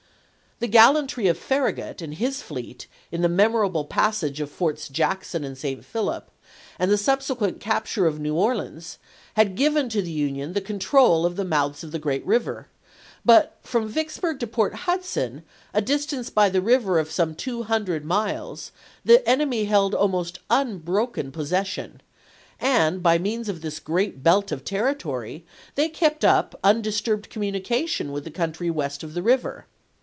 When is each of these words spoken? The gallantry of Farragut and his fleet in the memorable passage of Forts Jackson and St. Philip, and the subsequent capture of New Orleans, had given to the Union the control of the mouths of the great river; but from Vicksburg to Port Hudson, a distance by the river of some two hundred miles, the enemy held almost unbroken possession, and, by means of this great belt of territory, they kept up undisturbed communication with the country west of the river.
The 0.63 0.67
gallantry 0.67 1.25
of 1.25 1.39
Farragut 1.39 2.03
and 2.03 2.13
his 2.13 2.43
fleet 2.43 2.85
in 3.11 3.23
the 3.23 3.27
memorable 3.27 3.83
passage 3.83 4.39
of 4.39 4.51
Forts 4.51 4.89
Jackson 4.89 5.43
and 5.43 5.57
St. 5.57 5.83
Philip, 5.83 6.29
and 6.77 6.91
the 6.91 6.99
subsequent 6.99 7.59
capture 7.59 8.05
of 8.05 8.19
New 8.19 8.35
Orleans, 8.35 8.99
had 9.33 9.55
given 9.55 9.89
to 9.89 10.03
the 10.03 10.11
Union 10.11 10.53
the 10.53 10.61
control 10.61 11.25
of 11.25 11.35
the 11.35 11.43
mouths 11.43 11.83
of 11.83 11.91
the 11.91 11.97
great 11.97 12.23
river; 12.27 12.67
but 13.25 13.57
from 13.63 13.87
Vicksburg 13.89 14.39
to 14.39 14.45
Port 14.45 14.75
Hudson, 14.85 15.41
a 15.73 15.81
distance 15.81 16.29
by 16.29 16.47
the 16.47 16.61
river 16.61 16.99
of 16.99 17.09
some 17.09 17.33
two 17.33 17.63
hundred 17.63 18.05
miles, 18.05 18.71
the 19.03 19.27
enemy 19.27 19.65
held 19.65 19.95
almost 19.95 20.41
unbroken 20.51 21.31
possession, 21.31 22.01
and, 22.59 23.01
by 23.01 23.17
means 23.17 23.49
of 23.49 23.61
this 23.63 23.79
great 23.79 24.21
belt 24.21 24.51
of 24.51 24.63
territory, 24.63 25.43
they 25.73 25.89
kept 25.89 26.23
up 26.23 26.53
undisturbed 26.63 27.31
communication 27.31 28.11
with 28.11 28.25
the 28.25 28.29
country 28.29 28.69
west 28.69 29.01
of 29.01 29.15
the 29.15 29.23
river. 29.23 29.65